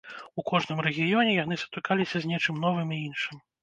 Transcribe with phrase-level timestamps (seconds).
[0.41, 3.49] У кожным рэгіёне яны сутыкаліся з нечым новым і іншым.